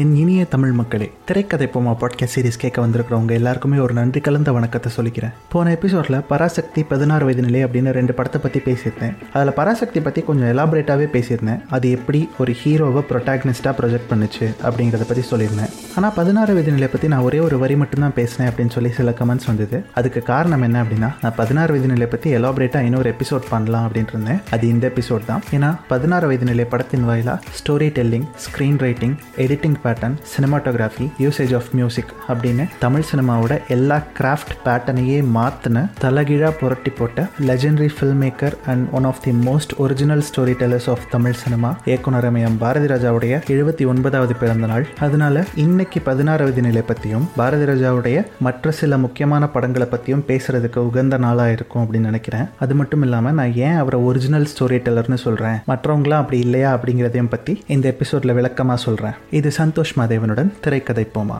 என் 0.00 0.12
இனிய 0.20 0.42
தமிழ் 0.52 0.70
மக்களே 0.76 1.06
திரைக்கதை 1.28 1.66
போமா 1.72 1.92
பாட்காஸ்ட் 2.02 2.34
சீரிஸ் 2.34 2.58
கேட்க 2.60 2.78
வந்திருக்கிறவங்க 2.84 3.32
எல்லாருக்குமே 3.38 3.78
ஒரு 3.86 3.94
நன்றி 3.98 4.20
கலந்த 4.26 4.52
வணக்கத்தை 4.56 4.90
சொல்லிக்கிறேன். 4.94 5.32
போன 5.52 5.72
எபிசோடில் 5.76 6.16
பராசக்தி 6.30 6.82
பதினாறு 6.92 7.24
வயது 7.26 7.42
நிலை 7.46 7.60
அப்படின்னு 7.64 7.90
ரெண்டு 7.96 8.12
படத்தை 8.18 8.38
பற்றி 8.44 8.60
பேசியிருந்தேன். 8.68 9.12
அதில் 9.32 9.54
பராசக்தி 9.58 10.02
பற்றி 10.06 10.20
கொஞ்சம் 10.28 10.48
எலாபரேட்டாகவே 10.52 11.08
பேசியிருந்தேன். 11.16 11.60
அது 11.76 11.90
எப்படி 11.96 12.20
ஒரு 12.44 12.54
ஹீரோவை 12.60 13.02
ப்ரொட்டாக்னிஸ்டாக 13.10 13.74
ப்ரொஜெக்ட் 13.80 14.08
பண்ணுச்சு 14.12 14.48
அப்படிங்கிறத 14.68 15.08
பற்றி 15.10 15.24
சொல்லியிருந்தேன். 15.32 15.74
ஆனால் 15.96 16.14
பதினாறு 16.20 16.54
வயது 16.58 16.74
நிலை 16.76 16.88
பற்றி 16.94 17.10
நான் 17.14 17.26
ஒரே 17.28 17.40
ஒரு 17.48 17.58
வரி 17.64 17.76
மட்டும்தான் 17.82 18.16
பேசினேன் 18.20 18.50
அப்படின்னு 18.52 18.74
சொல்லி 18.76 18.92
சில 19.00 19.14
கமெண்ட்ஸ் 19.20 19.50
வந்தது. 19.50 19.80
அதுக்கு 20.00 20.22
காரணம் 20.32 20.66
என்ன 20.68 20.80
அப்படின்னா 20.86 21.12
நான் 21.24 21.36
பதினாறு 21.42 21.72
வயது 21.76 21.92
நிலை 21.94 22.08
பற்றி 22.14 22.34
எலாபரேட்டாக 22.38 22.90
இன்னொரு 22.90 23.10
எபிசோட் 23.14 23.50
பண்ணலாம் 23.52 23.86
அப்படின்ட்டு 23.90 24.16
இருந்தேன். 24.16 24.40
அது 24.54 24.72
இந்த 24.76 24.86
எபிசோட் 24.94 25.28
தான். 25.30 25.44
ஏன்னா 25.58 25.72
பதினாறு 25.92 26.32
வயது 26.32 26.50
நிலை 26.52 26.68
படத்தின் 26.74 27.06
வாயிலாக 27.10 27.38
storytelling 28.00 28.26
screenwriting 28.86 29.16
editing 29.46 29.78
pattern 29.84 30.16
cinematography 30.34 31.08
usage 31.18 31.54
of 31.54 31.68
music 31.72 32.12
அப்படின்னு 32.28 32.66
தமிழ் 32.78 33.04
சினிமாவோட 33.12 33.60
எல்லா 33.68 34.02
கிராஃப்ட் 34.18 34.54
பேட்டர்னையே 34.64 35.24
மாற்றின 35.34 35.88
தலகிழாக 36.00 36.50
புரட்டி 36.50 36.90
போட்ட 36.90 37.28
legendary 37.46 37.88
filmmaker 38.24 38.56
and 38.66 38.88
one 38.92 39.04
of 39.04 39.22
the 39.22 39.30
most 39.30 39.76
original 39.76 40.24
storytellers 40.62 40.90
of 40.90 41.06
Tamil 41.10 41.32
cinema 41.32 41.76
இயக்குனர் 41.84 42.20
எம் 42.22 42.58
பாரதி 42.58 42.86
ராஜாவுடைய 42.86 43.34
எழுபத்தி 43.46 43.86
ஒன்பதாவது 43.86 44.34
பிறந்த 44.34 44.66
நாள். 44.66 44.86
அதனால 44.98 45.44
இன்னைக்கு 45.54 46.00
பதினாறாவது 46.00 46.60
நிலை 46.62 46.82
பற்றியும் 46.82 47.28
பாரதி 47.36 47.64
ராஜாவுடைய 47.64 48.26
மற்ற 48.40 48.70
சில 48.70 48.98
முக்கியமான 48.98 49.48
படங்களை 49.48 49.86
பற்றியும் 49.86 50.24
பேசுறதுக்கு 50.28 50.76
உகந்த 50.76 51.16
நாளாக 51.16 51.50
இருக்கும் 51.50 51.82
அப்படின்னு 51.82 52.10
நினைக்கிறேன். 52.10 52.46
அது 52.58 52.74
மட்டும் 52.74 53.02
இல்லாமல் 53.02 53.34
நான் 53.34 53.54
ஏன் 53.54 53.76
அவரை 53.76 54.00
ஒரிஜினல் 54.00 54.46
ஸ்டோரி 54.52 54.78
டெல்லர்னு 54.86 55.14
சொல்கிறேன் 55.14 55.58
மற்றவங்களாம் 55.68 56.22
அப்படி 56.22 56.38
இல்லையா 56.38 56.74
அப்படிங்கிறதையும் 56.74 57.32
பற்றி 57.34 57.62
இந்த 57.66 57.88
எபிசோடில் 57.88 58.34
விளக்கமாக 58.34 58.80
சொல்கிறேன் 58.80 59.12
இது 59.30 59.50
சந்தோஷ் 59.72 59.92
மாதேவனுடன் 59.98 60.50
திரைக்கதை 60.60 61.04
போமா 61.14 61.36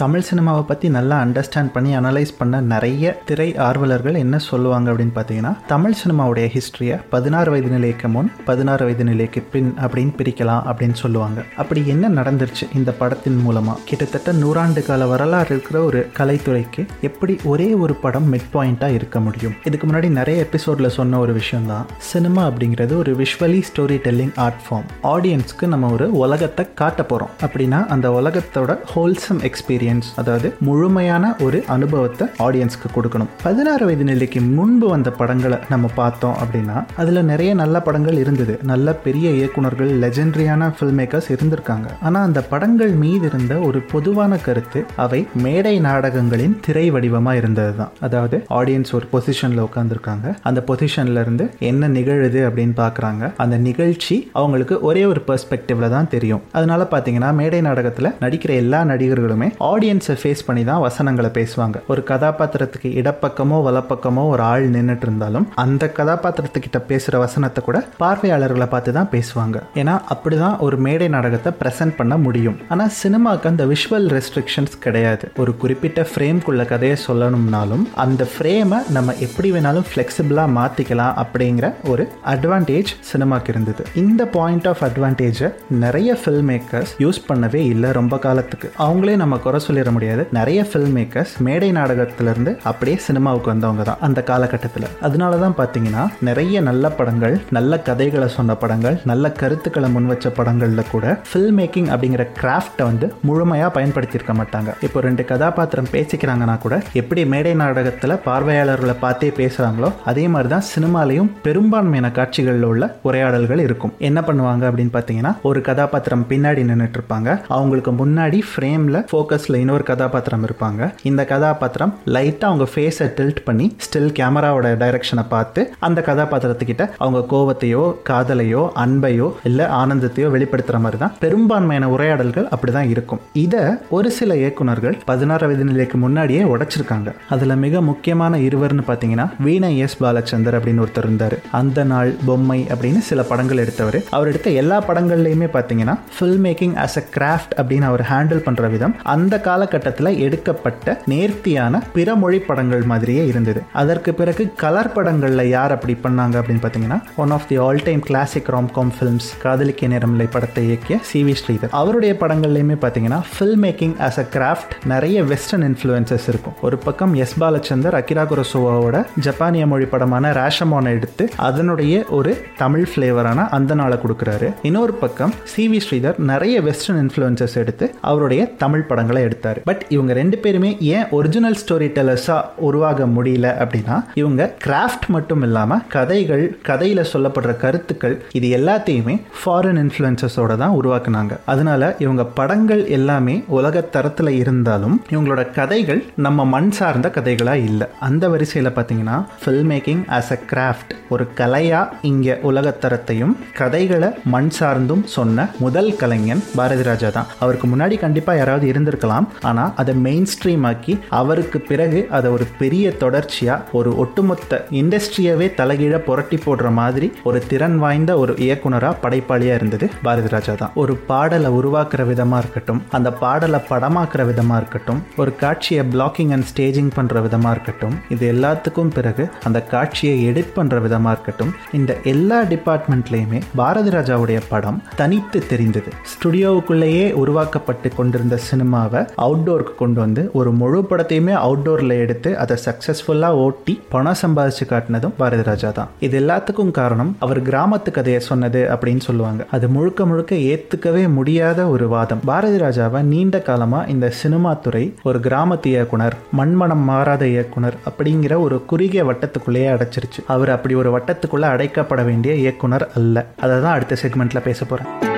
தமிழ் 0.00 0.24
சினிமாவை 0.30 0.62
பற்றி 0.62 0.88
நல்லா 0.88 1.16
அண்டர்ஸ்டாண்ட் 1.24 1.70
பண்ணி 1.72 1.96
அனலைஸ் 1.96 2.32
பண்ண 2.38 2.60
நிறைய 2.72 3.22
திரை 3.24 3.46
ஆர்வலர்கள் 3.56 4.16
என்ன 4.16 4.38
சொல்லுவாங்க 4.38 4.92
அப்படின்னு 4.92 5.14
பார்த்தீங்கன்னா 5.14 5.52
தமிழ் 5.66 5.96
சினிமாவுடைய 6.04 6.46
ஹிஸ்ட்ரியை 6.54 6.96
பதினாறு 7.10 7.50
வயது 7.50 7.68
நிலைக்கு 7.68 8.08
முன் 8.08 8.28
பதினாறு 8.44 8.84
வயது 8.84 9.04
நிலைக்கு 9.04 9.40
பின் 9.52 9.74
அப்படின்னு 9.80 10.12
பிரிக்கலாம் 10.18 10.62
அப்படின்னு 10.70 10.92
சொல்லுவாங்க. 10.92 11.44
அப்படி 11.56 11.86
என்ன 11.86 12.08
நடந்துருச்சு 12.08 12.66
இந்த 12.74 12.92
படத்தின் 12.92 13.36
மூலமாக 13.36 13.78
கிட்டத்தட்ட 13.84 14.32
நூறாண்டு 14.32 14.84
கால 14.84 15.06
வரலாறு 15.06 15.46
இருக்கிற 15.46 15.80
ஒரு 15.84 16.02
கலைத்துறைக்கு 16.18 16.84
எப்படி 17.00 17.36
ஒரே 17.44 17.74
ஒரு 17.74 17.94
படம் 17.94 18.32
மிட் 18.32 18.48
பாயிண்ட்டாக 18.52 18.92
இருக்க 18.92 19.20
முடியும்? 19.20 19.54
இதுக்கு 19.64 19.86
முன்னாடி 19.86 20.10
நிறைய 20.10 20.46
எபிசோடில் 20.46 20.90
சொன்ன 20.90 21.18
ஒரு 21.18 21.32
விஷயம் 21.32 21.66
தான் 21.66 21.86
சினிமா 22.12 22.44
அப்படிங்கிறது 22.48 22.96
ஒரு 22.96 23.14
visually 23.16 23.62
story 23.72 23.98
telling 24.06 24.34
art 24.36 24.62
form 24.68 24.88
ஆடியன்ஸ்க்கு 25.14 25.66
நம்ம 25.66 25.92
ஒரு 25.92 26.12
உலகத்தை 26.12 26.66
காட்ட 26.74 27.02
போகிறோம் 27.02 27.34
அப்படின்னா 27.42 27.86
அந்த 27.86 28.08
உலகத்தோட 28.10 28.78
ஹோல்சம் 28.94 29.42
எக்ஸ்பீரியன்ஸ் 29.42 29.86
எக்ஸ்பீரியன்ஸ் 29.88 30.08
அதாவது 30.20 30.48
முழுமையான 30.66 31.24
ஒரு 31.44 31.58
அனுபவத்தை 31.74 32.24
ஆடியன்ஸ்க்கு 32.46 32.88
கொடுக்கணும். 32.96 33.30
பதினாறு 33.44 33.84
வயது 33.88 34.04
நிலைக்கு 34.10 34.40
முன்பு 34.56 34.86
வந்த 34.92 35.10
படங்களை 35.20 35.58
நம்ம 35.72 35.86
பார்த்தோம் 36.00 36.36
அப்படின்னா 36.42 36.76
அதில் 37.02 37.28
நிறைய 37.30 37.50
நல்ல 37.62 37.76
படங்கள் 37.86 38.18
இருந்தது. 38.22 38.54
நல்ல 38.72 38.94
பெரிய 39.06 39.26
இயக்குனர்கள் 39.38 39.90
லெஜெண்டரியான 40.04 40.70
ஃபில்ம் 40.76 40.98
மேக்கர்ஸ் 41.00 41.30
இருந்திருக்காங்க. 41.34 41.88
ஆனால் 42.06 42.26
அந்த 42.28 42.40
படங்கள் 42.52 42.92
மீது 43.02 43.26
இருந்த 43.30 43.54
ஒரு 43.68 43.80
பொதுவான 43.92 44.38
கருத்து 44.46 44.80
அவை 45.04 45.20
மேடை 45.44 45.74
நாடகங்களின் 45.88 46.56
திரை 46.66 46.86
வடிவமாக 46.96 47.40
இருந்தது 47.42 47.74
தான் 47.80 47.92
அதாவது 48.08 48.36
ஆடியன்ஸ் 48.58 48.94
ஒரு 48.98 49.08
பொசிஷனில் 49.14 49.64
உட்காந்துருக்காங்க 49.68 50.26
அந்த 50.50 50.60
பொசிஷன்ல 50.70 51.24
இருந்து 51.24 51.46
என்ன 51.70 51.88
நிகழுது 51.96 52.42
அப்படின்னு 52.48 52.76
பார்க்குறாங்க 52.82 53.32
அந்த 53.44 53.56
நிகழ்ச்சி 53.68 54.16
அவங்களுக்கு 54.40 54.74
ஒரே 54.90 55.04
ஒரு 55.12 55.22
பெர்ஸ்பெக்டிவ்ல 55.28 55.88
தான் 55.96 56.12
தெரியும். 56.14 56.44
அதனால 56.58 56.82
பார்த்தீங்கன்னா 56.92 57.30
மேடை 57.40 57.62
நாடகத்தில் 57.68 58.14
நடிக்கிற 58.24 58.52
எல்லா 58.62 58.80
நடிகர்களுமே 58.92 59.48
ஆடியன்ஸை 59.70 59.76
ஃபேஸ் 60.20 60.44
பண்ணி 60.46 60.64
தான் 60.68 60.80
வசனங்களை 60.86 61.30
பேசுவாங்க. 61.38 61.76
ஒரு 61.92 62.02
கதாபாத்திரத்துக்கு 62.10 62.90
இடப்பக்கமோ 63.00 63.58
வலப்பக்கமோ 63.66 64.22
ஒரு 64.32 64.42
ஆள் 64.42 64.66
நின்றுட்டு 64.74 65.06
இருந்தாலும் 65.06 65.46
அந்த 65.64 65.84
கதாபாத்திரத்துக்கிட்ட 65.98 66.78
பேசுகிற 66.90 67.18
வசனத்தை 67.24 67.62
கூட 67.68 67.78
பார்வையாளர்களை 68.02 68.66
பார்த்து 68.74 68.92
தான் 68.98 69.10
பேசுவாங்க. 69.14 69.56
ஏன்னா 69.80 69.94
அப்படிதான் 70.14 70.56
ஒரு 70.66 70.76
மேடை 70.86 71.08
நாடகத்தை 71.16 71.52
ப்ரெசென்ட் 71.60 71.96
பண்ண 71.98 72.16
முடியும். 72.26 72.56
ஆனால் 72.74 72.92
சினிமாவுக்கு 73.02 73.50
அந்த 73.52 73.66
விஷுவல் 73.72 74.08
ரெஸ்ட்ரிக்ஷன்ஸ் 74.16 74.74
கிடையாது. 74.86 75.26
ஒரு 75.42 75.54
குறிப்பிட்ட 75.62 76.06
ஃப்ரேம்குள்ள 76.10 76.64
கதையை 76.72 76.96
சொல்லணும்னாலும் 77.06 77.84
அந்த 78.04 78.26
ஃப்ரேமை 78.32 78.78
நம்ம 78.96 79.14
எப்படி 79.26 79.50
வேணாலும் 79.56 79.86
ஃப்ளெக்சிபிளாக 79.90 80.54
மாற்றிக்கலாம் 80.58 81.16
அப்படிங்கிற 81.24 81.72
ஒரு 81.92 82.06
அட்வான்டேஜ் 82.34 82.92
சினிமாக்கு 83.12 83.50
இருந்தது. 83.54 83.84
இந்த 84.04 84.24
பாயிண்ட் 84.36 84.68
ஆஃப் 84.72 84.84
அட்வான்டேஜை 84.88 85.50
நிறைய 85.84 86.18
ஃபில்ம் 86.22 86.48
மேக்கர்ஸ் 86.52 86.92
யூஸ் 87.04 87.20
பண்ணவே 87.28 87.62
இல்லை 87.72 87.90
ரொம்ப 88.00 88.18
காலத்துக்கு. 88.26 88.70
அவங்களே 88.86 89.16
நம்ம 89.22 89.38
குறை 89.46 89.60
சொல்லிட 89.68 89.92
முடியாது. 89.96 90.24
நிறைய 90.38 90.60
ஃபில்ம் 90.70 90.96
மேக்கர்ஸ் 90.98 91.34
மேடை 91.48 91.70
நாடகத்திலிருந்து 91.78 92.54
அப்படியே 92.72 92.96
சினிமாவுக்கு 93.06 93.52
வந்தவங்க 93.54 93.84
தான் 93.90 94.02
அந்த 94.08 94.20
காலகட்டத்தில். 94.30 94.88
அதனால 95.08 95.38
தான் 95.44 95.58
பார்த்தீங்கன்னா 95.60 96.04
நிறைய 96.28 96.60
நல்ல 96.68 96.88
படங்கள் 96.98 97.36
நல்ல 97.58 97.80
கதைகளை 97.88 98.28
சொன்ன 98.38 98.56
படங்கள் 98.62 98.96
நல்ல 99.12 99.32
கருத்துக்களை 99.42 99.90
முன்வச்ச 99.96 100.32
படங்களில் 100.38 100.90
கூட 100.94 101.06
ஃபில்ம் 101.30 101.58
மேக்கிங் 101.60 101.88
அப்படிங்கிற 101.94 102.24
கிராஃப்டை 102.40 102.84
வந்து 102.90 103.06
முழுமையாக 103.28 103.70
பயன்படுத்தியிருக்க 103.76 104.34
மாட்டாங்க. 104.40 104.70
இப்போ 104.86 104.98
ரெண்டு 105.06 105.22
கதாபாத்திரம் 105.30 105.90
பேசிக்கிறாங்கன்னா 105.94 106.56
கூட 106.64 106.74
எப்படி 107.00 107.22
மேடை 107.32 107.52
நாடகத்தில் 107.62 108.14
பார்வையாளர்களை 108.26 108.94
பார்த்தே 109.04 109.30
பேசுகிறாங்களோ 109.40 109.90
அதே 110.10 110.24
மாதிரி 110.34 110.50
தான் 110.54 110.66
சினிமாலையும் 110.72 111.30
பெரும்பான்மையான 111.46 112.10
காட்சிகளில் 112.18 112.66
உள்ள 112.70 112.84
உரையாடல்கள் 113.08 113.64
இருக்கும். 113.66 113.94
என்ன 114.08 114.18
பண்ணுவாங்க 114.28 114.64
அப்படின்னு 114.70 114.94
பார்த்தீங்கன்னா 114.96 115.32
ஒரு 115.50 115.60
கதாபாத்திரம் 115.68 116.24
பின்னாடி 116.32 116.62
நின்றுட்டு 116.70 116.98
இருப்பாங்க. 117.00 117.28
அவங்களுக்கு 117.56 117.92
முன்னாடி 118.00 118.40
ஃப்ரேமில் 118.50 118.98
ஃபோக்கஸில் 119.10 119.57
இன்னொரு 119.64 119.84
கதாபாத்திரம் 119.90 120.44
இருப்பாங்க. 120.48 120.90
இந்த 121.10 121.22
கதாபாத்திரம் 121.32 121.94
லைட்டாக 122.16 122.50
அவங்க 122.50 122.66
ஃபேஸை 122.72 123.08
டில்ட் 123.18 123.42
பண்ணி 123.48 123.66
ஸ்டில் 123.86 124.10
கேமராவோட 124.18 124.66
டைரக்ஷனை 124.82 125.24
பார்த்து 125.34 125.60
அந்த 125.88 126.00
கதாபாத்திரத்துக்கிட்ட 126.08 126.86
அவங்க 127.02 127.20
கோவத்தையோ 127.34 127.84
காதலையோ 128.10 128.62
அன்பையோ 128.84 129.28
இல்லை 129.50 129.66
ஆனந்தத்தையோ 129.80 130.28
வெளிப்படுத்துகிற 130.36 130.80
மாதிரி 130.84 131.00
தான் 131.04 131.14
பெரும்பான்மையான 131.24 131.88
உரையாடல்கள் 131.94 132.48
அப்படி 132.54 132.72
தான் 132.78 132.90
இருக்கும். 132.94 133.22
இதை 133.44 133.62
ஒரு 133.96 134.08
சில 134.18 134.34
இயக்குனர்கள் 134.42 134.96
பதினாறு 135.10 135.46
வயது 135.48 135.64
நிலைக்கு 135.70 135.96
முன்னாடியே 136.04 136.42
உடைச்சிருக்காங்க. 136.54 137.08
அதில் 137.34 137.56
மிக 137.64 137.80
முக்கியமான 137.90 138.36
இருவர்னு 138.48 138.84
பார்த்தீங்கன்னா 138.90 139.26
வீணை 139.46 139.70
எஸ் 139.84 139.98
பாலச்சந்தர் 140.02 140.56
அப்படின்னு 140.58 140.82
ஒருத்தர் 140.84 141.06
இருந்தார். 141.08 141.36
அந்த 141.60 141.84
நாள் 141.92 142.10
பொம்மை 142.28 142.58
அப்படின்னு 142.72 143.00
சில 143.10 143.22
படங்கள் 143.30 143.62
எடுத்தவர். 143.64 143.98
அவர் 144.16 144.30
எடுத்த 144.32 144.50
எல்லா 144.62 144.78
படங்கள்லையுமே 144.88 145.48
பார்த்தீங்கன்னா 145.56 145.96
film 146.16 146.40
making 146.46 146.74
as 146.84 146.98
a 147.02 147.04
craft 147.16 147.54
அப்படின்னு 147.60 147.88
அவர் 147.90 148.04
ஹேண்டில் 148.10 148.44
பண்ணுற 148.46 148.70
விதம் 148.74 148.94
அந்த 149.14 149.34
காலகட்டத்தில் 149.48 150.12
எடுக்கப்பட்ட 150.26 150.96
நேர்த்தியான 151.12 151.82
பிற 151.96 152.14
மொழி 152.22 152.40
படங்கள் 152.48 152.84
மாதிரியே 152.92 153.24
இருந்தது. 153.32 153.60
அதற்கு 153.82 154.10
பிறகு 154.20 154.44
கலர் 154.62 154.92
படங்களில் 154.96 155.44
யார் 155.56 155.74
அப்படி 155.76 155.96
பண்ணாங்க 156.04 156.34
அப்படின்னு 156.40 156.64
பார்த்தீங்கன்னா 156.64 156.98
one 157.22 157.32
of 157.36 157.46
the 157.50 157.56
all 157.64 157.82
time 157.86 158.02
classic 158.08 158.50
romcom 158.54 158.92
films 158.96 159.28
Kadhalikka 159.44 159.90
Neramillai 159.92 160.26
படத்தை 160.34 160.62
இயக்கிய 160.68 160.96
சி 161.10 161.20
வி 161.26 161.34
ஸ்ரீதர். 161.40 161.72
அவருடைய 161.80 162.12
படங்கள்லையுமே 162.22 162.76
பார்த்தீங்கன்னா 162.84 163.20
film 163.32 163.62
making 163.66 163.94
as 164.06 164.18
a 164.22 164.26
craft 164.34 164.72
நிறைய 164.92 165.16
வெஸ்டர்ன் 165.32 165.64
இன்ஃப்ளூயன்சஸ் 165.68 166.26
இருக்கும். 166.32 166.56
ஒரு 166.66 166.78
பக்கம் 166.86 167.14
எஸ் 167.24 167.36
பாலச்சந்தர் 167.42 167.96
அகிரா 168.00 168.24
குரசுவாவோட 168.32 168.96
ஜப்பானிய 169.26 169.66
மொழி 169.72 169.88
படமான 169.94 170.32
ரேஷமோனை 170.40 170.92
எடுத்து 170.98 171.26
அதனுடைய 171.48 172.04
ஒரு 172.18 172.34
தமிழ் 172.62 172.86
ஃப்ளேவரான 172.90 173.46
அந்த 173.58 173.72
நாளை 173.82 173.98
கொடுக்குறாரு. 174.04 174.50
இன்னொரு 174.70 174.94
பக்கம் 175.04 175.34
சி 175.52 175.64
வி 175.72 175.80
ஸ்ரீதர் 175.86 176.18
நிறைய 176.32 176.56
வெஸ்டர்ன் 176.68 177.00
இன்ஃப்ளூயன்சஸ் 177.04 177.56
எடுத்து 177.64 177.88
அவருடைய 178.10 178.42
தமிழ் 178.64 178.86
படங்களை 178.90 179.22
எடுத்தார். 179.28 179.60
பட் 179.70 179.84
இவங்க 179.96 180.12
ரெண்டு 180.20 180.38
பேருமே 180.44 180.72
ஏன் 180.94 181.06
ஒரிஜினல் 181.18 181.58
ஸ்டோரி 181.62 181.90
டெல்லர்ஸாக 181.98 182.64
உருவாக 182.68 183.06
முடியல 183.16 183.48
அப்படின்னா 183.62 183.96
இவங்க 184.22 184.42
கிராஃப்ட் 184.66 185.06
மட்டும் 185.16 185.42
இல்லாமல் 185.48 185.82
கதைகள் 185.96 186.44
கதையில் 186.68 187.08
சொல்லப்படுற 187.12 187.52
கருத்துக்கள் 187.64 188.16
இது 188.38 188.48
எல்லாத்தையுமே 188.58 189.14
ஃபாரின் 189.38 189.80
இன்ஃப்ளூயன்சஸோட 189.84 190.52
தான் 190.62 190.76
உருவாக்குனாங்க. 190.80 191.34
அதனால 191.52 191.82
இவங்க 192.04 192.22
படங்கள் 192.38 192.82
எல்லாமே 192.98 193.34
உலக 193.58 193.82
தரத்தில் 193.94 194.32
இருந்தாலும் 194.42 194.96
இவங்களோட 195.14 195.42
கதைகள் 195.58 196.00
நம்ம 196.26 196.46
மண் 196.54 196.70
சார்ந்த 196.78 197.08
கதைகளாக 197.16 197.64
இல்லை. 197.70 197.86
அந்த 198.08 198.24
வரிசையில் 198.34 198.70
பார்த்தீங்கன்னா 198.76 199.16
film 199.42 199.70
making 199.72 200.02
as 200.18 200.32
a 200.36 200.38
craft 200.52 200.92
ஒரு 201.14 201.24
கலையாக 201.40 201.96
இங்கே 202.10 202.34
உலகத்தரத்தையும் 202.50 203.34
கதைகளை 203.60 204.10
மண் 204.34 204.52
சார்ந்தும் 204.58 205.04
சொன்ன 205.16 205.46
முதல் 205.64 205.90
கலைஞன் 206.02 206.42
பாரதி 206.58 206.84
ராஜா 206.88 207.08
தான். 207.16 207.28
அவருக்கு 207.44 207.66
முன்னாடி 207.72 207.96
கண்டிப்பாக 208.04 208.40
யாராவது 208.40 208.66
இருந்திருக்கலாம். 208.72 209.17
இருக்கலாம். 209.18 209.44
ஆனால் 209.48 209.72
அதை 209.80 209.92
மெயின் 210.06 210.28
ஸ்ட்ரீம் 210.32 210.64
ஆக்கி 210.70 210.94
அவருக்கு 211.20 211.58
பிறகு 211.70 212.00
அதை 212.16 212.28
ஒரு 212.36 212.44
பெரிய 212.60 212.84
தொடர்ச்சியாக 213.02 213.76
ஒரு 213.78 213.90
ஒட்டுமொத்த 214.02 214.60
இண்டஸ்ட்ரியவே 214.80 215.46
தலைகீழ 215.60 215.94
புரட்டி 216.08 216.38
போடுற 216.46 216.68
மாதிரி 216.80 217.08
ஒரு 217.28 217.38
திறன் 217.50 217.78
வாய்ந்த 217.84 218.12
ஒரு 218.22 218.32
இயக்குனராக 218.46 219.00
படைப்பாளியாக 219.04 219.58
இருந்தது 219.60 219.86
பாரதி 220.06 220.30
ராஜா 220.34 220.54
தான். 220.62 220.72
ஒரு 220.82 220.94
பாடலை 221.10 221.50
உருவாக்குற 221.58 222.02
விதமாக 222.12 222.42
இருக்கட்டும் 222.44 222.80
அந்த 222.98 223.08
பாடலை 223.22 223.60
படமாக்குற 223.70 224.22
விதமாக 224.30 224.60
இருக்கட்டும் 224.62 225.00
ஒரு 225.22 225.30
காட்சியை 225.42 225.84
பிளாக்கிங் 225.94 226.32
அண்ட் 226.36 226.48
ஸ்டேஜிங் 226.50 226.92
பண்ணுற 226.98 227.22
விதமாக 227.26 227.54
இருக்கட்டும் 227.56 227.96
இது 228.14 228.24
எல்லாத்துக்கும் 228.34 228.92
பிறகு 228.98 229.24
அந்த 229.48 229.58
காட்சியை 229.74 230.16
எடிட் 230.30 230.54
பண்ணுற 230.58 230.76
விதமாக 230.86 231.14
இருக்கட்டும் 231.16 231.52
இந்த 231.78 231.92
எல்லா 232.12 232.40
டிபார்ட்மெண்ட்லேயுமே 232.52 233.40
பாரதி 233.60 233.92
ராஜாவுடைய 233.96 234.40
படம் 234.52 234.80
தனித்து 235.00 235.38
தெரிந்தது. 235.52 235.90
ஸ்டுடியோவுக்குள்ளேயே 236.12 237.06
உருவாக்கப்பட்டு 237.22 237.88
கொண்டிருந்த 237.98 238.36
சினிமாவை 238.48 239.00
அவுட்டோருக்கு 239.24 239.74
கொண்டு 239.82 240.00
வந்து 240.04 240.22
ஒரு 240.40 240.52
முழு 240.60 240.80
படத்தையுமே 240.90 241.34
அவுட்டோரில் 241.44 241.94
எடுத்து 242.04 242.30
அதை 242.44 242.56
சக்ஸஸ்ஃபுல்லாக 242.66 243.42
ஓட்டி 243.44 243.74
பணம் 243.94 244.18
சம்பாதிச்சு 244.22 244.64
காட்டினதும் 244.72 245.14
பாரதி 245.20 245.44
ராஜா 245.50 245.70
தான். 245.78 245.90
இது 246.06 246.16
எல்லாத்துக்கும் 246.22 246.72
காரணம் 246.80 247.12
அவர் 247.26 247.40
கிராமத்து 247.48 247.90
கதையை 247.90 248.20
சொன்னது 248.30 248.62
அப்படின்னு 248.74 249.04
சொல்லுவாங்க. 249.08 249.46
அது 249.56 249.68
முழுக்க 249.76 250.06
முழுக்க 250.06 250.34
ஏற்றுக்கவே 250.52 251.04
முடியாத 251.18 251.66
ஒரு 251.74 251.88
வாதம். 251.94 252.22
பாரதி 252.30 252.58
ராஜாவை 252.64 253.02
நீண்ட 253.12 253.38
காலமாக 253.48 253.90
இந்த 253.94 254.10
சினிமா 254.20 254.54
துறை 254.66 254.84
ஒரு 255.10 255.20
கிராமத்து 255.28 255.68
இயக்குனர் 255.74 256.16
மண்மனம் 256.40 256.84
மாறாத 256.90 257.26
இயக்குனர் 257.34 257.78
அப்படிங்கிற 257.90 258.40
ஒரு 258.46 258.58
குறுகிய 258.72 259.04
வட்டத்துக்குள்ளேயே 259.10 259.70
அடைச்சிருச்சு. 259.74 260.22
அவர் 260.36 260.54
அப்படி 260.56 260.74
ஒரு 260.82 260.92
வட்டத்துக்குள்ளே 260.96 261.48
அடைக்கப்பட 261.54 262.02
வேண்டிய 262.10 262.34
இயக்குனர் 262.44 262.86
அல்ல. 263.00 263.26
அதை 263.44 263.54
தான் 263.60 263.76
அடுத்த 263.76 263.96
செக்மெண்ட்டில் 264.02 264.46
பேச 264.50 264.64
போகிறேன் 264.64 265.17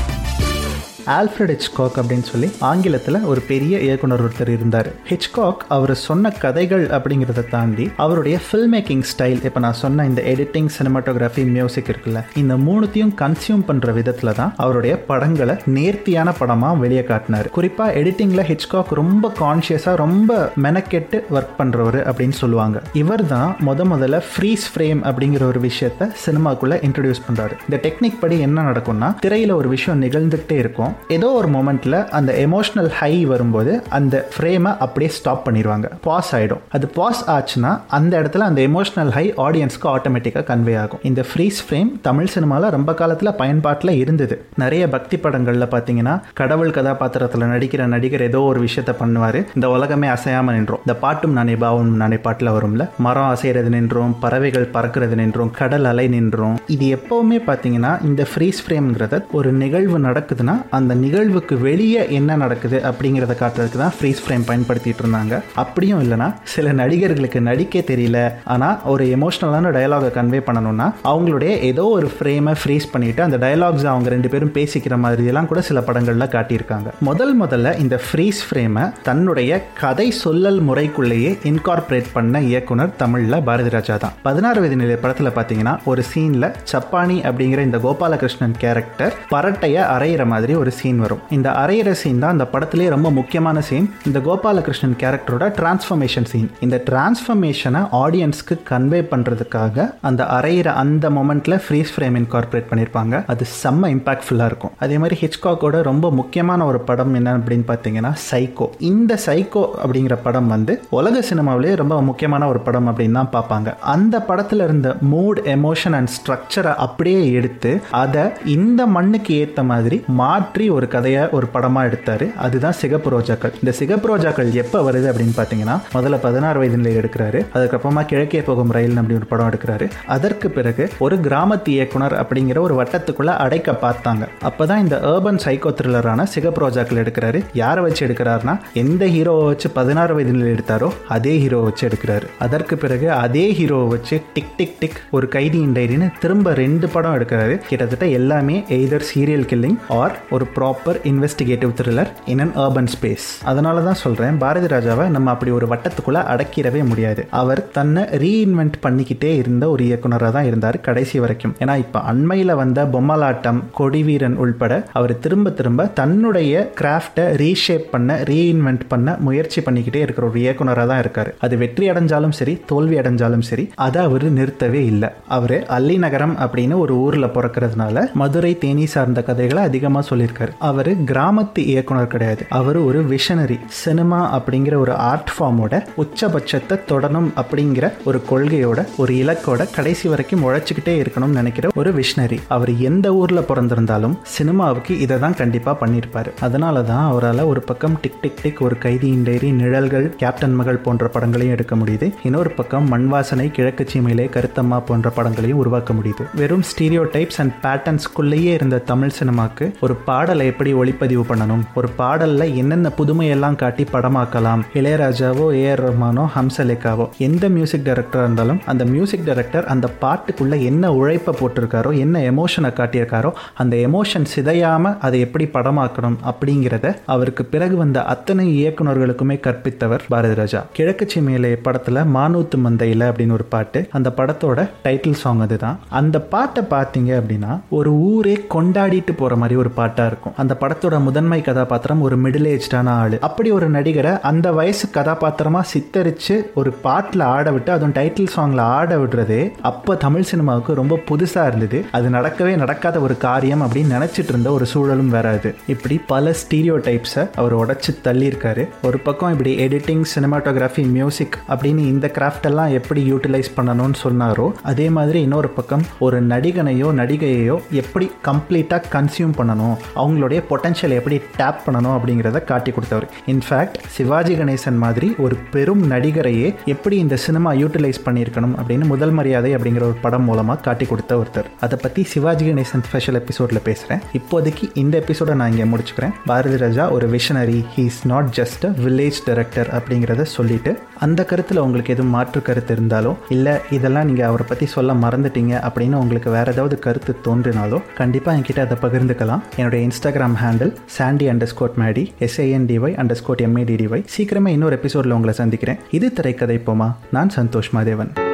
Alfred 1.17 1.51
Hitchcock 1.53 1.97
அப்படின்னு 2.01 2.27
சொல்லி 2.31 2.49
ஆங்கிலத்தில் 2.69 3.19
ஒரு 3.31 3.41
பெரிய 3.41 3.79
இயக்குனர் 3.79 4.23
ஒருத்தர் 4.25 4.51
இருந்தார். 4.55 4.89
ஹெச்காக் 5.09 5.61
அவர் 5.75 5.95
சொன்ன 5.95 6.29
கதைகள் 6.43 6.85
அப்படிங்கிறத 6.97 7.43
தாண்டி 7.49 7.85
அவருடைய 8.05 8.37
ஃபில்ம் 8.45 8.73
மேக்கிங் 8.75 9.03
ஸ்டைல் 9.11 9.43
இப்போ 9.47 9.59
நான் 9.59 9.79
சொன்ன 9.81 10.05
இந்த 10.05 10.21
எடிட்டிங் 10.33 10.69
சினிமாட்டோகிராஃபி 10.77 11.45
மியூசிக் 11.45 11.89
இருக்குல்ல 11.91 12.23
இந்த 12.41 12.55
மூணுத்தையும் 12.67 13.13
கன்சியூம் 13.21 13.63
பண்ணுற 13.67 13.93
விதத்தில் 13.93 14.33
தான் 14.33 14.53
அவருடைய 14.57 14.93
படங்களை 15.09 15.55
நேர்த்தியான 15.77 16.31
படமாக 16.31 16.79
வெளியே 16.83 17.03
காட்டினார். 17.03 17.49
குறிப்பாக 17.57 17.97
எடிட்டிங்கில் 17.99 18.45
ஹெச்காக் 18.51 18.93
ரொம்ப 19.01 19.33
கான்ஷியஸாக 19.39 19.95
ரொம்ப 19.95 20.51
மெனக்கெட்டு 20.63 21.19
ஒர்க் 21.37 21.57
பண்ணுறவர் 21.59 21.99
அப்படின்னு 22.09 22.37
சொல்லுவாங்க. 22.43 22.81
இவர் 22.93 23.25
தான் 23.27 23.55
முத 23.67 23.85
முதல்ல 23.93 24.21
ஃப்ரீஸ் 24.31 24.67
ஃப்ரேம் 24.73 25.01
அப்படிங்கிற 25.09 25.43
ஒரு 25.51 25.61
விஷயத்த 25.69 26.09
சினிமாக்குள்ளே 26.25 26.79
இன்ட்ரடியூஸ் 26.87 27.25
பண்ணுறாரு 27.27 27.55
இந்த 27.69 27.79
டெக்னிக் 27.87 28.19
படி 28.19 28.39
என்ன 28.39 28.71
நடக்கும்னா 28.71 29.09
திரையில் 29.19 29.51
ஒரு 29.51 29.69
விஷயம் 29.69 30.01
நிகழ்ந்துகிட்டே 30.01 30.57
இருக்கும். 30.63 30.90
ஏதோ 31.07 31.31
ஒரு 31.31 31.47
மொமெண்ட்ல 31.47 32.07
அந்த 32.09 32.33
எமோஷனல் 32.33 32.89
ஹை 32.89 33.25
வரும்போது 33.25 33.83
அந்த 33.89 34.27
ஃப்ரேமை 34.37 34.77
அப்படியே 34.77 35.11
ஸ்டாப் 35.11 35.49
பண்ணிடுவாங்க. 35.49 35.89
பாஸ் 36.01 36.35
ஆகிடும் 36.35 36.59
அது 36.71 36.87
பாஸ் 36.87 37.29
ஆச்சுன்னா 37.29 37.81
அந்த 37.87 38.21
இடத்துல 38.21 38.37
அந்த 38.37 38.61
எமோஷனல் 38.61 39.09
ஹை 39.09 39.33
ஆடியன்ஸ்க்கு 39.37 39.89
ஆட்டோமேட்டிக்காக 39.93 40.45
கன்வே 40.51 40.79
ஆகும். 40.79 40.99
இந்த 41.03 41.25
ஃப்ரீஸ் 41.33 41.59
ஃப்ரேம் 41.69 41.91
தமிழ் 42.01 42.25
சினிமாவில் 42.25 42.69
ரொம்ப 42.69 42.93
காலத்தில் 42.93 43.33
பயன்பாட்டில் 43.33 43.89
இருந்தது. 43.89 44.45
நிறைய 44.57 44.89
பக்தி 44.89 45.17
படங்களில் 45.17 45.71
பார்த்தீங்கன்னா 45.71 46.21
கடவுள் 46.33 46.71
கதாபாத்திரத்தில் 46.71 47.41
நடிக்கிற 47.41 47.85
நடிகர் 47.85 48.21
ஏதோ 48.21 48.41
ஒரு 48.41 48.61
விஷயத்த 48.61 48.95
பண்ணுவார். 48.99 49.45
இந்த 49.55 49.69
உலகமே 49.69 50.07
அசையாமல் 50.07 50.55
நின்றோம். 50.55 50.79
இந்த 50.79 50.99
பாட்டும் 50.99 51.31
நானே 51.31 51.55
பாவம் 51.55 51.95
நானே 51.95 52.17
பாட்டில் 52.17 52.49
வரும்ல. 52.49 52.89
மரம் 52.97 53.35
அசைகிறது 53.35 53.69
நின்றோம். 53.69 54.19
பறவைகள் 54.19 54.69
பறக்கிறது 54.73 55.15
நின்றோம். 55.15 55.51
கடல் 55.51 55.85
அலை 55.85 56.07
நின்றோம். 56.07 56.59
இது 56.67 56.85
எப்போவுமே 56.95 57.37
பார்த்தீங்கன்னா 57.47 58.03
இந்த 58.05 58.27
ஃப்ரீஸ் 58.35 58.59
ஃப்ரேம்ங்கிறத 58.67 59.23
ஒரு 59.31 59.51
நிகழ்வு 59.51 59.99
நடக்குதுன்னா 59.99 60.55
அந்த 60.81 60.95
நிகழ்வுக்கு 61.03 61.57
வெளியே 61.67 62.03
என்ன 62.19 62.37
நடக்குது 62.43 62.79
அப்படிங்கிறத 62.91 63.35
காட்டுறதுக்கு 63.41 63.81
தான் 63.83 63.95
ஃப்ரீஸ் 63.97 64.21
ஃப்ரேம் 64.23 64.45
பயன்படுத்திட்டு 64.49 65.03
இருந்தாங்க. 65.03 65.35
அப்படியும் 65.63 66.01
இல்லைனா 66.05 66.29
சில 66.53 66.71
நடிகர்களுக்கு 66.81 67.41
நடிக்க 67.49 67.83
தெரியல. 67.91 68.19
ஆனால் 68.53 68.77
ஒரு 68.93 69.03
எமோஷ்னலான 69.15 69.71
டயலாகை 69.77 70.09
கன்வே 70.17 70.39
பண்ணணும்னா 70.47 70.87
அவங்களுடைய 71.11 71.51
ஏதோ 71.71 71.85
ஒரு 71.97 72.07
ஃப்ரேமை 72.15 72.53
ஃப்ரீஸ் 72.61 72.87
பண்ணிட்டு 72.93 73.21
அந்த 73.27 73.37
டயலாக்ஸ் 73.43 73.87
அவங்க 73.91 74.09
ரெண்டு 74.15 74.29
பேரும் 74.33 74.53
பேசிக்கிற 74.57 74.97
மாதிரி 75.05 75.25
எல்லாம் 75.31 75.49
கூட 75.51 75.61
சில 75.69 75.81
படங்களில் 75.87 76.31
காட்டியிருக்காங்க. 76.35 76.89
முதல் 77.09 77.33
முதல்ல 77.41 77.73
இந்த 77.83 77.95
ஃப்ரீஸ் 78.05 78.41
ஃப்ரேமை 78.47 78.85
தன்னுடைய 79.07 79.51
கதை 79.81 80.07
சொல்லல் 80.23 80.59
முறைக்குள்ளேயே 80.69 81.31
இன்கார்பரேட் 81.51 82.09
பண்ண 82.15 82.41
இயக்குனர் 82.51 82.95
தமிழில் 83.01 83.37
பாரதி 83.49 83.71
ராஜா 83.75 83.97
தான். 84.03 84.15
பதினாறு 84.27 84.59
வயது 84.63 84.79
நிலை 84.81 84.97
படத்தில் 85.03 85.35
பார்த்தீங்கன்னா 85.37 85.75
ஒரு 85.91 86.03
சீனில் 86.11 86.49
சப்பானி 86.71 87.17
அப்படிங்கிற 87.29 87.61
இந்த 87.69 87.79
கோபாலகிருஷ்ணன் 87.85 88.55
கேரக்டர் 88.63 89.13
பரட்டையை 89.33 89.83
அரைகிற 89.95 90.25
மாதிரி 90.33 90.55
ஒரு 90.61 90.70
சீன் 90.79 90.99
வரும். 91.05 91.21
இந்த 91.37 91.49
அரையிற 91.61 91.91
சீன் 92.01 92.21
தான் 92.23 92.33
அந்த 92.35 92.47
படத்திலே 92.53 92.87
ரொம்ப 92.95 93.11
முக்கியமான 93.19 93.61
சீன் 93.69 93.87
இந்த 94.09 94.19
கோபாலகிருஷ்ணன் 94.27 94.95
கேரக்டரோட 95.03 95.45
டிரான்ஸ்ஃபர்மேஷன் 95.59 96.27
சீன் 96.31 96.49
இந்த 96.65 96.77
டிரான்ஸ்ஃபர்மேஷனை 96.89 97.81
ஆடியன்ஸ்க்கு 98.03 98.57
கன்வே 98.71 99.01
பண்ணுறதுக்காக 99.13 99.87
அந்த 100.09 100.21
அரையிற 100.37 100.67
அந்த 100.83 101.05
மொமெண்ட்டில் 101.17 101.59
ஃப்ரீஸ் 101.65 101.93
ஃப்ரேம் 101.95 102.17
இன்கார்பரேட் 102.21 102.69
பண்ணியிருப்பாங்க 102.71 103.23
அது 103.33 103.45
செம்ம 103.61 103.89
இம்பாக்ட்ஃபுல்லாக 103.95 104.49
இருக்கும். 104.51 104.73
அதே 104.85 104.97
மாதிரி 105.03 105.17
ஹிச்காக்கோட 105.23 105.81
ரொம்ப 105.91 106.11
முக்கியமான 106.19 106.65
ஒரு 106.71 106.81
படம் 106.89 107.15
என்ன 107.19 107.35
அப்படின்னு 107.37 107.65
பார்த்தீங்கன்னா 107.71 108.13
சைக்கோ 108.29 108.67
இந்த 108.91 109.19
சைக்கோ 109.27 109.63
அப்படிங்கிற 109.83 110.17
படம் 110.27 110.49
வந்து 110.55 110.75
உலக 110.99 111.23
சினிமாவிலேயே 111.29 111.75
ரொம்ப 111.81 111.95
முக்கியமான 112.09 112.47
ஒரு 112.51 112.59
படம் 112.67 112.89
அப்படின்னு 112.89 113.17
தான் 113.19 113.33
பார்ப்பாங்க. 113.35 113.69
அந்த 113.95 114.15
படத்தில் 114.29 114.63
இருந்த 114.67 114.89
மூட் 115.13 115.39
எமோஷன் 115.55 115.95
அண்ட் 115.99 116.11
ஸ்ட்ரக்சரை 116.17 116.73
அப்படியே 116.85 117.21
எடுத்து 117.39 117.71
அதை 118.03 118.23
இந்த 118.55 118.81
மண்ணுக்கு 118.95 119.33
ஏற்ற 119.43 119.63
மாதிரி 119.71 119.97
மாற்றி 120.21 120.60
ஒரு 120.69 120.87
கதையை 120.87 121.29
ஒரு 121.31 121.47
படமாக 121.47 121.87
எடுத்தார். 121.87 122.35
அதுதான் 122.35 122.71
சிகப்பு 122.71 123.19
ரோஜாக்கள். 123.19 123.53
இந்த 123.53 123.71
சிகப்பு 123.71 124.17
ரோஜாக்கள் 124.17 124.51
எப்போ 124.51 124.91
வருது 124.91 125.07
அப்படின்னு 125.11 125.35
பார்த்தீங்கன்னா 125.37 125.79
முதல்ல 125.93 126.19
பதினாறு 126.21 126.59
வயது 126.59 126.77
நிலையில் 126.77 127.03
எடுக்கிறாரு. 127.03 127.45
அதுக்கப்புறமா 127.53 128.05
கிழக்கே 128.05 128.41
போகும் 128.41 128.71
ரயில் 128.71 128.95
அப்படி 128.95 129.13
ஒரு 129.13 129.25
படம் 129.25 129.49
எடுக்கிறாரு. 129.49 129.89
அதற்கு 130.05 130.49
பிறகு 130.49 130.89
ஒரு 130.99 131.15
கிராமத்து 131.15 131.67
இயக்குனர் 131.67 132.15
அப்படிங்கிற 132.23 132.59
ஒரு 132.59 132.83
வட்டத்துக்குள்ள 132.83 133.25
அடைக்க 133.25 133.71
பார்த்தாங்க. 133.71 134.27
அப்பதான் 134.49 134.77
இந்த 134.77 134.99
ஏர்பன் 135.03 135.39
சைக்கோ 135.45 135.73
த்ரில்லரான 135.81 136.23
சிகப்பு 136.23 136.69
ரோஜாக்கள் 136.69 137.01
எடுக்கிறாரு. 137.03 137.45
யாரை 137.53 137.83
வச்சு 137.83 138.07
எடுக்கிறாருன்னா 138.07 138.59
எந்த 138.73 139.05
ஹீரோவை 139.05 139.45
வச்சு 139.45 139.69
பதினாறு 139.69 140.13
வயது 140.13 140.31
நிலையில் 140.31 140.59
எடுத்தாரோ 140.59 140.89
அதே 141.07 141.37
ஹீரோவை 141.37 141.63
வச்சு 141.63 141.87
எடுக்கிறாரு. 141.87 142.27
அதற்கு 142.39 142.77
பிறகு 142.77 143.11
அதே 143.11 143.55
ஹீரோவை 143.59 143.87
வச்சு 143.87 144.21
டிக் 144.33 144.57
டிக் 144.57 144.79
டிக் 144.79 144.99
ஒரு 145.11 145.27
கைதியின் 145.27 145.73
டைரின்னு 145.73 146.11
திரும்ப 146.19 146.53
ரெண்டு 146.53 146.89
படம் 146.89 147.15
எடுக்கிறாரு. 147.15 147.57
கிட்டத்தட்ட 147.67 148.07
எல்லாமே 148.07 148.63
எய்தர் 148.69 149.07
சீரியல் 149.13 149.47
கில்லிங் 149.51 149.77
ஆர் 149.87 150.19
ஒரு 150.29 150.45
proper 150.57 150.99
investigative 151.11 151.71
thriller 151.79 152.11
in 152.33 152.43
an 152.45 152.53
urban 152.63 152.89
space 152.93 153.27
அதனால 153.51 153.81
தான் 153.87 153.99
சொல்கிறேன் 154.03 154.37
பாரதி 154.43 154.69
ராஜாவை 154.73 155.05
நம்ம 155.15 155.31
அப்படி 155.35 155.51
ஒரு 155.57 155.67
வட்டத்துக்குள்ளே 155.73 156.21
அடக்கிடவே 156.33 156.81
முடியாது. 156.91 157.21
அவர் 157.41 157.61
தன்னை 157.77 158.03
ரீஇன்வென்ட் 158.23 158.77
பண்ணிக்கிட்டே 158.85 159.31
இருந்த 159.41 159.63
ஒரு 159.69 159.83
இயக்குனராக 159.89 160.31
தான் 160.37 160.47
இருந்தார் 160.49 160.77
கடைசி 160.87 161.19
வரைக்கும். 161.23 161.55
ஏன்னா 161.63 161.75
இப்போ 161.83 161.99
அண்மையில் 162.11 162.53
வந்த 162.61 162.85
பொம்மலாட்டம் 162.95 163.59
கொடிவீரன் 163.79 164.37
உள்பட 164.43 164.73
அவர் 164.99 165.13
திரும்ப 165.25 165.49
திரும்ப 165.59 165.85
தன்னுடைய 165.99 166.63
கிராஃப்டை 166.81 167.25
ரீஷேப் 167.43 167.87
பண்ண 167.93 168.19
ரீஇன்வென்ட் 168.31 168.85
பண்ண 168.93 169.15
முயற்சி 169.27 169.61
பண்ணிக்கிட்டே 169.65 170.01
இருக்கிற 170.05 170.27
ஒரு 170.29 170.39
இயக்குனராக 170.43 170.87
தான் 170.91 171.01
இருக்கார். 171.03 171.31
அது 171.45 171.57
வெற்றி 171.63 171.89
அடைஞ்சாலும் 171.91 172.35
சரி 172.39 172.55
தோல்வி 172.71 172.97
அடைஞ்சாலும் 173.01 173.45
சரி 173.49 173.65
அதை 173.87 174.01
அவர் 174.07 174.27
நிறுத்தவே 174.39 174.81
இல்லை. 174.93 175.09
அவர் 175.37 175.57
அல்லி 175.77 175.97
நகரம் 176.05 176.35
அப்படின்னு 176.45 176.77
ஒரு 176.85 176.93
ஊரில் 177.05 177.33
பிறக்கிறதுனால 177.35 178.05
மதுரை 178.21 178.53
தேனி 178.57 178.85
சார்ந்த 178.93 179.19
கதைகளை 179.29 179.63
அதிகமாக 179.69 180.03
சொல்லியிருக்காரு. 180.09 180.40
அவர் 180.69 180.91
கிராமத்து 181.11 181.61
இயக்குனர் 181.73 182.07
கிடையாது. 182.07 182.45
அவர் 182.49 182.77
ஒரு 182.77 182.99
விஷனரி 183.13 183.59
சினிமா 183.67 184.19
அப்படிங்கிற 184.37 184.75
ஒரு 184.75 184.93
ஆர்ட் 184.93 185.31
ஃபார்மோட 185.35 185.83
உச்சபட்சத்தை 186.03 186.77
தொடணும் 186.91 187.29
அப்படிங்கிற 187.41 187.91
ஒரு 188.05 188.21
கொள்கையோட 188.29 188.79
ஒரு 188.97 189.13
இலக்கோட 189.13 189.69
கடைசி 189.75 190.09
வரைக்கும் 190.09 190.43
உழைச்சிக்கிட்டே 190.47 190.95
இருக்கணும்னு 191.01 191.39
நினைக்கிற 191.41 191.69
ஒரு 191.75 191.91
விஷனரி 191.93 192.39
அவர் 192.47 192.71
எந்த 192.77 193.13
ஊரில் 193.13 193.47
பிறந்திருந்தாலும் 193.49 194.15
சினிமாவுக்கு 194.21 194.99
இதை 194.99 195.19
தான் 195.19 195.35
கண்டிப்பாக 195.35 195.85
பண்ணியிருப்பார். 195.85 196.29
அதனால 196.39 196.83
தான் 196.83 197.05
அவரால் 197.11 197.43
ஒரு 197.43 197.61
பக்கம் 197.61 197.97
டிக் 198.01 198.19
டிக் 198.21 198.41
டிக் 198.41 198.61
ஒரு 198.61 198.77
கைதியின் 198.77 199.23
டைரி 199.23 199.51
நிழல்கள் 199.51 200.15
கேப்டன் 200.15 200.55
மகள் 200.55 200.83
போன்ற 200.85 201.07
படங்களையும் 201.07 201.55
எடுக்க 201.55 201.75
முடியுது. 201.75 202.09
இன்னொரு 202.23 202.51
பக்கம் 202.51 202.89
மண்வாசனை 202.93 203.51
கிழக்கு 203.51 203.83
சீமையிலே 203.93 204.27
கருத்தம்மா 204.35 204.79
போன்ற 204.85 205.09
படங்களையும் 205.09 205.61
உருவாக்க 205.63 205.93
முடியுது. 205.93 206.25
வெறும் 206.35 206.65
ஸ்டீரியோ 206.71 207.03
டைப்ஸ் 207.15 207.39
அண்ட் 207.43 207.55
பேட்டர்ன்ஸ்குள்ளேயே 207.63 208.51
இருந்த 208.59 208.77
தமிழ் 208.91 209.15
சினிமாக்கு 209.19 209.67
ஒரு 209.81 209.95
பாட 209.95 210.30
பாடலை 210.31 210.51
எப்படி 210.51 210.71
ஒளிப்பதிவு 210.73 211.23
பண்ணணும்? 211.29 211.63
ஒரு 211.79 211.87
பாடல்ல 211.97 212.43
என்னென்ன 212.59 212.87
புதுமையெல்லாம் 212.97 213.57
காட்டி 213.61 213.83
படமாக்கலாம்? 213.93 214.61
இளையராஜாவோ 214.79 215.45
ஏ 215.53 215.63
ஆர் 215.71 215.81
ரஹ்மானோ 215.85 216.23
ஹம்சலேகாவோ 216.35 217.05
எந்த 217.27 217.45
மியூசிக் 217.55 217.83
டைரக்டராக 217.87 218.25
இருந்தாலும் 218.25 218.59
அந்த 218.71 218.83
மியூசிக் 218.91 219.25
டைரக்டர் 219.29 219.65
அந்த 219.73 219.87
பாட்டுக்குள்ள 220.03 220.59
என்ன 220.69 220.91
உழைப்பை 220.99 221.33
போட்டிருக்காரோ 221.39 221.91
என்ன 222.03 222.21
எமோஷனை 222.31 222.71
காட்டியிருக்காரோ 222.77 223.31
அந்த 223.63 223.75
எமோஷன் 223.87 224.27
சிதையாம 224.35 224.93
அதை 225.07 225.19
எப்படி 225.25 225.47
படமாக்கணும் 225.57 226.17
அப்படிங்கிறத 226.31 226.93
அவருக்கு 227.15 227.45
பிறகு 227.55 227.77
வந்த 227.83 228.05
அத்தனை 228.13 228.45
இயக்குனர்களுக்குமே 228.61 229.37
கற்பித்தவர் 229.47 230.07
பாரதி 230.15 230.37
ராஜா. 230.41 230.61
கிழக்கு 230.79 231.07
சீமையிலே 231.13 231.53
படத்துல 231.67 232.05
மானூத்து 232.15 232.59
மந்தையில 232.67 233.11
அப்படின்னு 233.11 233.37
ஒரு 233.39 233.47
பாட்டு 233.55 233.81
அந்த 233.99 234.11
படத்தோட 234.21 234.69
டைட்டில் 234.87 235.21
சாங் 235.25 235.43
அதுதான். 235.47 235.79
அந்த 236.01 236.17
பாட்டை 236.33 236.65
பார்த்தீங்க 236.75 237.11
அப்படின்னா 237.19 237.51
ஒரு 237.79 237.93
ஊரே 238.09 238.37
கொண்டாடிட்டு 238.55 239.15
போற 239.23 239.35
மாதிரி 239.35 239.59
ஒரு 239.65 239.69
பாட்டா 239.81 240.03
இருக்கும். 240.05 240.19
அந்த 240.37 240.57
படத்தோட 240.59 241.01
முதன்மை 241.01 241.41
கதாபாத்திரம் 241.41 242.01
ஒரு 242.01 242.17
மிடில் 242.21 242.49
ஏஜ்டான 242.53 242.89
ஆளு. 242.89 243.17
அப்படி 243.21 243.51
ஒரு 243.51 243.71
நடிகரை 243.71 244.19
அந்த 244.21 244.51
வயசு 244.51 244.87
கதாபாத்திரமா 244.93 245.61
சித்தரிச்சு 245.73 246.35
ஒரு 246.55 246.71
பாட்டில் 246.71 247.19
ஆட 247.19 247.51
விட்டு 247.51 247.71
அதுவும் 247.71 247.93
டைட்டில் 247.93 248.27
சாங்ல 248.35 248.59
ஆட 248.59 248.97
விடுறது 248.97 249.51
அப்போ 249.61 249.95
தமிழ் 249.95 250.21
சினிமாவுக்கு 250.21 250.73
ரொம்ப 250.73 250.99
புதுசா 251.09 251.47
இருந்தது. 251.47 251.85
அது 251.91 252.09
நடக்கவே 252.09 252.55
நடக்காத 252.55 252.99
ஒரு 252.99 253.17
காரியம் 253.17 253.61
அப்படின்னு 253.61 253.95
நினைச்சிட்டு 253.97 254.27
இருந்த 254.27 254.51
ஒரு 254.51 254.65
சூழலும் 254.65 255.09
வராது 255.09 255.55
இப்படி 255.67 256.01
பல 256.07 256.29
ஸ்டீரியோ 256.31 256.75
டைப்ஸை 256.87 257.29
அவர் 257.35 257.57
உடச்சி 257.57 257.91
தள்ளியிருக்காரு. 258.03 258.67
ஒரு 258.83 258.99
பக்கம் 258.99 259.31
இப்படி 259.31 259.67
எடிட்டிங் 259.67 260.03
சினிமாட்டோகிராஃபி 260.15 260.89
மியூசிக் 260.91 261.37
அப்படின்னு 261.49 261.83
இந்த 261.93 262.11
கிராஃப்ட் 262.13 262.41
எல்லாம் 262.41 262.71
எப்படி 262.71 263.13
யூட்டிலைஸ் 263.13 263.51
பண்ணணும்னு 263.57 263.99
சொன்னாரோ 264.03 264.51
அதே 264.63 264.89
மாதிரி 264.89 265.21
இன்னொரு 265.21 265.49
பக்கம் 265.49 265.81
ஒரு 265.99 266.25
நடிகனையோ 266.25 266.89
நடிகையோ 267.01 267.57
எப்படி 267.71 268.11
கம்ப்ளீட்டாக 268.25 268.83
கன்சியூம் 268.91 269.35
பண்ணணும்? 269.37 269.75
அவங்களுடைய 270.01 270.41
பொட்டன்ஷியல் 270.49 270.95
எப்படி 270.99 271.17
டேப் 271.39 271.61
பண்ணணும் 271.65 271.95
அப்படிங்கிறத 271.97 272.41
காட்டி 272.51 272.73
கொடுத்தவர். 272.75 273.07
இன்ஃபேக்ட் 273.33 273.77
சிவாஜி 273.97 274.35
கணேசன் 274.41 274.79
மாதிரி 274.85 275.09
ஒரு 275.25 275.35
பெரும் 275.53 275.83
நடிகரையே 275.93 276.47
எப்படி 276.73 276.95
இந்த 277.05 277.15
சினிமா 277.25 277.53
யூட்டிலைஸ் 277.61 278.01
பண்ணியிருக்கணும் 278.07 278.55
அப்படின்னு 278.59 278.87
முதல் 278.93 279.15
மரியாதை 279.19 279.51
அப்படிங்கிற 279.57 279.85
ஒரு 279.89 279.97
படம் 280.05 280.27
மூலமாக 280.29 280.63
காட்டி 280.67 280.85
கொடுத்த 280.91 281.11
ஒருத்தர். 281.21 281.49
அதை 281.65 281.79
பற்றி 281.83 282.03
சிவாஜி 282.13 282.45
கணேசன் 282.49 282.85
ஸ்பெஷல் 282.89 283.19
எபிசோடில் 283.21 283.65
பேசுகிறேன் 283.67 284.01
இப்போதைக்கு 284.19 284.67
இந்த 284.83 284.95
எபிசோடை 285.03 285.35
நான் 285.41 285.51
இங்கே 285.53 285.67
முடிச்சுக்கிறேன். 285.73 286.15
பாரதி 286.31 286.59
ராஜா 286.63 286.85
ஒரு 286.95 287.07
visionary 287.15 287.59
he 287.75 287.85
is 287.91 288.01
not 288.13 288.31
just 288.39 288.65
a 288.69 288.73
village 288.85 289.21
director 289.27 289.71
அப்படிங்கிறத 289.77 290.25
சொல்லிட்டு 290.37 290.73
அந்த 291.05 291.21
கருத்தில் 291.29 291.63
உங்களுக்கு 291.65 291.93
எதுவும் 291.95 292.13
மாற்று 292.15 292.39
கருத்து 292.47 292.73
இருந்தாலோ 292.75 293.11
இல்லை 293.35 293.53
இதெல்லாம் 293.77 294.07
நீங்கள் 294.09 294.27
அவரை 294.29 294.45
பற்றி 294.49 294.65
சொல்ல 294.75 294.93
மறந்துட்டீங்க 295.05 295.53
அப்படின்னு 295.67 295.95
உங்களுக்கு 296.03 296.29
வேறு 296.35 296.51
ஏதாவது 296.55 296.75
கருத்து 296.85 297.11
தோன்றினாலோ 297.27 297.79
கண்டிப்பாக 297.99 298.37
என்கிட்ட 298.37 298.65
அதை 298.67 298.77
பகிர்ந்துக்கலாம். 298.83 299.43
என்னுடைய 299.59 299.81
Instagram 299.91 300.35
handle 300.43 300.73
Sandy 300.85 301.29
underscore 301.43 301.71
Maddy 301.77 302.11
S I N D Y 302.19 302.95
underscore 303.21 303.39
M A D D Y 303.39 304.05
சீக்கிரமே 304.17 304.47
இன்னொரு 304.47 304.75
எபிசோடில் 304.75 305.11
உங்களை 305.11 305.33
சந்திக்கிறேன். 305.33 305.77
இது 305.91 306.13
திரைக்கதை 306.13 306.59
போமா? 306.65 306.95
நான் 307.11 307.29
சந்தோஷ் 307.35 307.71
மாதேவன். 307.73 308.30